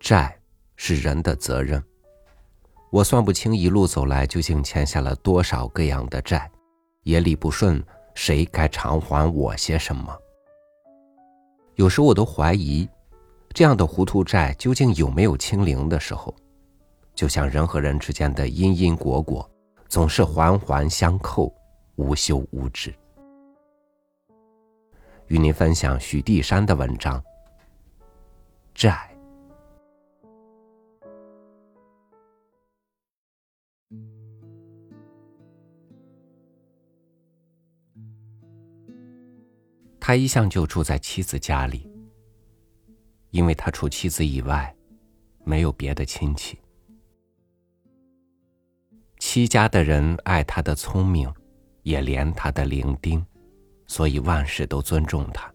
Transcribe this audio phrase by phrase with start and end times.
[0.00, 0.38] 债
[0.76, 1.82] 是人的责任。
[2.90, 6.50] 我算不清一路走来究竟欠下了多少各样的债，
[7.02, 7.84] 也理不顺
[8.14, 10.16] 谁该偿还我些什么。
[11.74, 12.88] 有时我都怀疑，
[13.52, 16.34] 这样的糊涂债究竟有没有清零的时候？
[17.14, 19.48] 就像人和人之间的因因果果，
[19.88, 21.52] 总是环环相扣，
[21.96, 22.94] 无休无止。
[25.26, 27.22] 与您分享许地山的文章。
[28.74, 29.07] 债，
[40.08, 41.86] 他一向就住在妻子家里，
[43.28, 44.74] 因为他除妻子以外，
[45.44, 46.58] 没有别的亲戚。
[49.18, 51.30] 戚家的人爱他的聪明，
[51.82, 53.22] 也怜他的伶仃，
[53.86, 55.52] 所以万事都尊重他。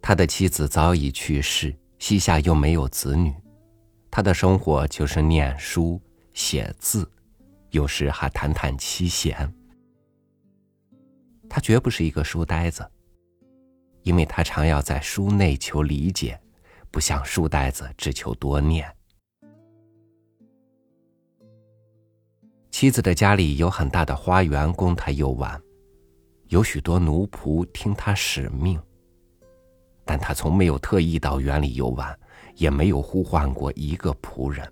[0.00, 3.32] 他的妻子早已去世，膝下又没有子女，
[4.10, 7.08] 他的生活就是念书、写字，
[7.70, 9.48] 有时还弹弹七弦。
[11.54, 12.82] 他绝不是一个书呆子，
[14.04, 16.40] 因为他常要在书内求理解，
[16.90, 18.90] 不像书呆子只求多念。
[22.70, 25.60] 妻子的家里有很大的花园供他游玩，
[26.48, 28.80] 有许多奴仆听他使命。
[30.06, 32.18] 但他从没有特意到园里游玩，
[32.56, 34.66] 也没有呼唤过一个仆人。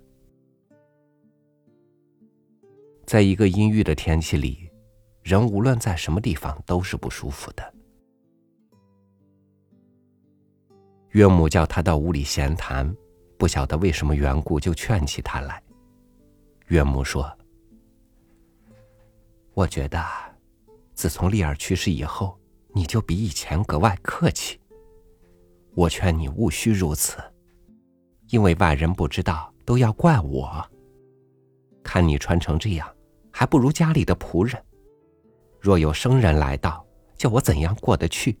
[3.05, 4.70] 在一个阴郁的天气里，
[5.21, 7.73] 人无论在什么地方都是不舒服的。
[11.09, 12.95] 岳母叫他到屋里闲谈，
[13.37, 15.61] 不晓得为什么缘故，就劝起他来。
[16.67, 17.29] 岳母说
[19.53, 20.01] ：“我觉得，
[20.93, 22.39] 自从丽儿去世以后，
[22.73, 24.57] 你就比以前格外客气。”
[25.75, 27.17] 我劝你勿须如此，
[28.27, 30.65] 因为外人不知道都要怪我。
[31.83, 32.89] 看你穿成这样，
[33.31, 34.61] 还不如家里的仆人。
[35.61, 36.83] 若有生人来到，
[37.15, 38.35] 叫我怎样过得去？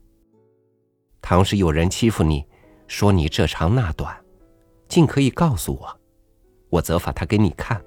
[1.21, 2.43] 倘是有人欺负你，
[2.87, 4.19] 说你这长那短，
[4.87, 5.99] 尽可以告诉我，
[6.71, 7.79] 我责罚他给你看。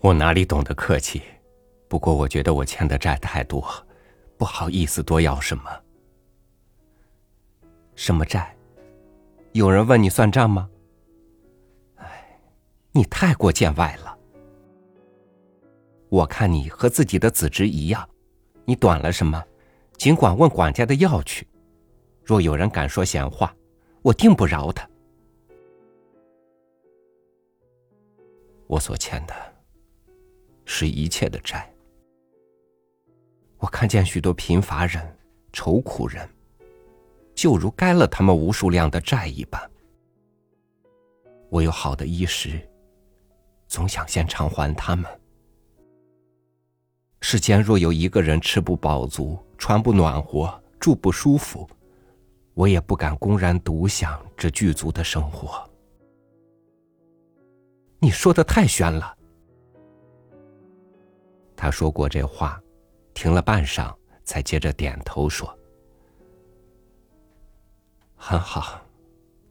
[0.00, 1.22] 我哪里懂得客气？
[1.88, 3.66] 不过我觉得我欠的债太多，
[4.36, 5.64] 不好意思多要什么。
[7.96, 8.54] 什么债？
[9.52, 10.68] 有人问你算账吗？
[11.96, 12.38] 哎，
[12.92, 14.07] 你太过见外了。
[16.08, 18.08] 我看你和自己的子侄一样，
[18.64, 19.44] 你短了什么，
[19.96, 21.46] 尽管问管家的要去。
[22.24, 23.54] 若有人敢说闲话，
[24.02, 24.88] 我定不饶他。
[28.66, 29.34] 我所欠的，
[30.64, 31.70] 是一切的债。
[33.58, 35.02] 我看见许多贫乏人、
[35.52, 36.28] 愁苦人。
[37.34, 39.70] 就如该了他们无数量的债一般，
[41.50, 42.60] 我有好的衣食，
[43.68, 45.17] 总想先偿还他们。
[47.20, 51.68] 世间若有一个人吃不饱足、穿不暖和、住不舒服，
[52.54, 55.68] 我也不敢公然独享这具足的生活。
[57.98, 59.16] 你说的太玄了。
[61.56, 62.60] 他说过这话，
[63.12, 63.92] 停了半晌，
[64.24, 65.52] 才接着点头说。
[68.14, 68.80] 很好，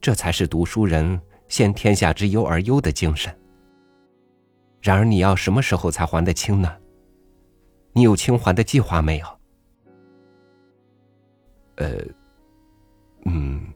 [0.00, 3.38] 这才是读书人先天下之忧而忧的精神。
[4.80, 6.74] 然而，你要什么时候才还得清呢？
[7.98, 9.26] 你有清还的计划没有？
[11.78, 12.00] 呃，
[13.24, 13.74] 嗯，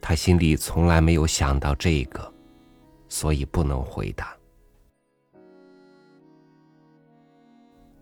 [0.00, 2.32] 他心里从来没有想到这个，
[3.10, 4.34] 所以不能回答。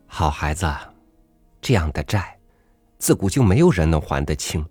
[0.07, 0.73] 好孩子，
[1.61, 2.39] 这样的债。
[2.99, 4.65] 自古就没有人能还得清，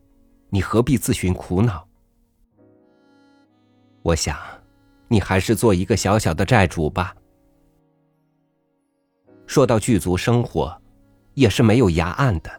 [0.49, 1.85] 你何必自寻苦恼？
[4.01, 4.39] 我想，
[5.09, 7.13] 你还是做一个小小的债主吧。
[9.53, 10.75] 说到具足生活，
[11.35, 12.49] 也是没有崖岸的。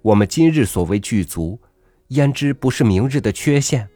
[0.00, 1.60] 我们今日所谓具足，
[2.10, 3.88] 焉知不是明日的缺陷？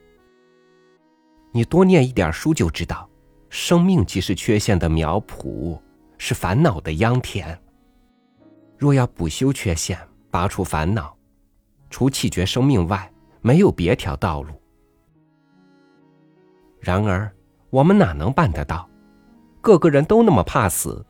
[1.52, 3.08] 你多念一点书就知道，
[3.50, 5.80] 生命即是缺陷的苗圃，
[6.18, 7.56] 是烦恼的秧田。
[8.76, 9.96] 若要补修缺陷，
[10.28, 11.16] 拔除烦恼，
[11.88, 13.08] 除弃绝生命外，
[13.42, 14.52] 没有别条道路。
[16.80, 17.32] 然而，
[17.70, 18.90] 我们哪能办得到？
[19.60, 21.06] 个个人都那么怕死。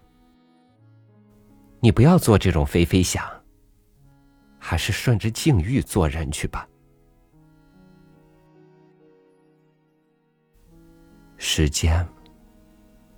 [1.84, 3.28] 你不要做这种非非想，
[4.56, 6.68] 还是顺着境遇做人去吧。
[11.36, 12.06] 时间，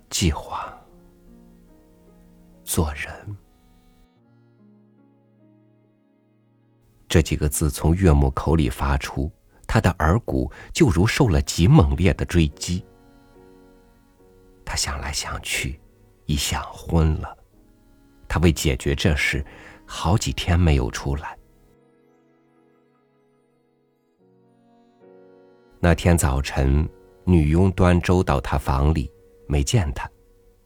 [0.09, 0.75] 计划，
[2.63, 3.37] 做人。
[7.07, 9.31] 这几个字从岳母口里发出，
[9.67, 12.83] 他的耳骨就如受了极猛烈的追击。
[14.65, 15.79] 他想来想去，
[16.25, 17.37] 已想昏了。
[18.35, 19.45] 他为解决这事，
[19.85, 21.37] 好几天没有出来。
[25.79, 26.85] 那天早晨，
[27.23, 29.09] 女佣端粥到他房里，
[29.47, 30.05] 没见他，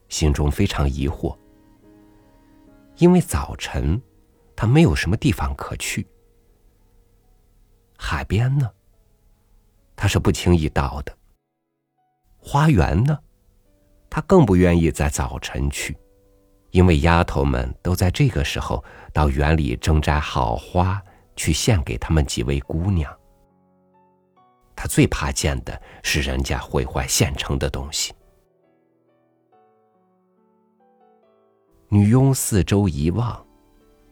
[0.08, 1.38] 心中非常疑惑。
[2.98, 4.02] 因为早晨，
[4.56, 6.08] 他没有什么地方可去。
[8.00, 8.68] 海边呢，
[9.96, 11.16] 他是不轻易到的。
[12.40, 13.20] 花园呢，
[14.10, 15.96] 他更不愿意在早晨去，
[16.72, 21.02] 因为丫头们都在这个时候到园里征摘好花，
[21.36, 23.12] 去献给他们几位姑娘。
[24.76, 28.14] 他最怕见的是人家毁坏现成的东西。
[31.90, 33.46] 女佣四周一望，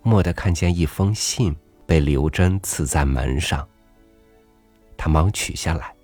[0.03, 1.56] 蓦地看见一封信
[1.86, 3.65] 被刘真刺在门上。
[4.98, 5.95] 他忙取下来，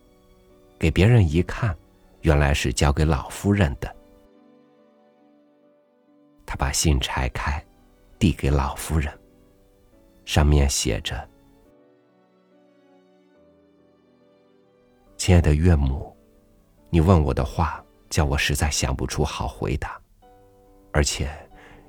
[0.77, 1.75] 给别人一看，
[2.21, 3.95] 原来是交给老夫人的。
[6.53, 7.59] 他把信拆开，
[8.19, 9.11] 递给老夫人。
[10.23, 11.27] 上面写着。
[15.17, 16.15] 亲爱的岳母，
[16.91, 19.99] 你问我的话，叫我实在想不出好回答。
[20.91, 21.27] 而且，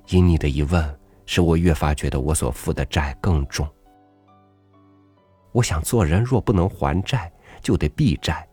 [0.09, 3.69] 因你的一问，使我越发觉得我所负的债更重。
[5.53, 8.49] 我想做人若不能还债，就得避债，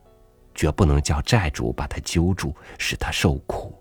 [0.54, 3.81] 绝不能叫债主把他揪住，使他受苦。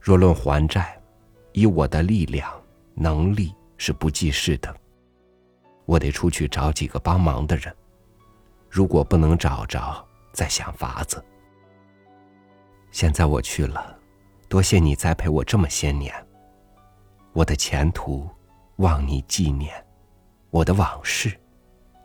[0.00, 1.00] 若论还债，
[1.52, 2.50] 以我的力量、
[2.94, 4.74] 能力是不济事的。
[5.84, 7.74] 我得出去找几个帮忙的人。
[8.70, 11.24] 如果不能找着，再想法子。
[12.90, 13.98] 现在我去了，
[14.48, 16.14] 多谢你栽培我这么些年。
[17.32, 18.28] 我的前途，
[18.76, 19.72] 望你纪念；
[20.50, 21.38] 我的往事，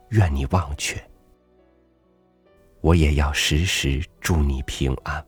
[0.10, 1.02] 愿你忘却。
[2.82, 5.26] 我也要时时祝你平安。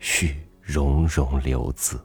[0.00, 1.98] 续融融留字。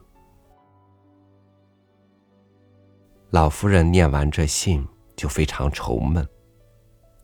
[3.28, 6.26] 老夫人念完这信，就非常愁闷。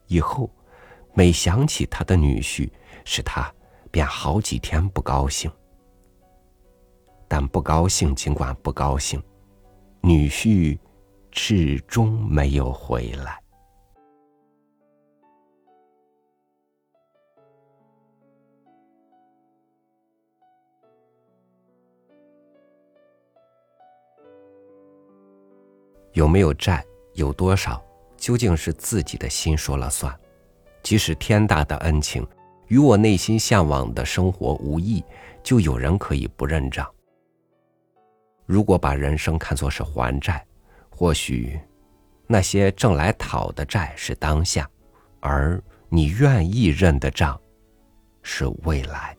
[0.07, 0.51] 以后。
[1.13, 2.71] 每想起他的女婿，
[3.05, 3.53] 使他
[3.91, 5.51] 便好几天不高兴。
[7.27, 9.21] 但不高兴尽管不高兴，
[10.03, 10.79] 女婿
[11.33, 13.40] 始终没有回来。
[26.13, 26.85] 有没有债，
[27.15, 27.83] 有多少，
[28.17, 30.15] 究竟是自己的心说了算。
[30.83, 32.27] 即使天大的恩情，
[32.69, 35.05] 与我内心向往的生活无异，
[35.43, 36.89] 就有人可以不认账。
[38.47, 40.45] 如果把人生看作是还债，
[40.89, 41.61] 或许
[42.27, 44.69] 那些挣来讨的债是当下，
[45.21, 47.41] 而你愿意认的账
[48.23, 49.17] 是未来。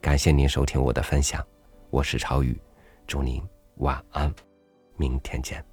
[0.00, 1.46] 感谢您收听我的分享，
[1.90, 2.60] 我是超宇，
[3.06, 3.42] 祝您
[3.76, 4.34] 晚安，
[5.00, 5.69] 明天见。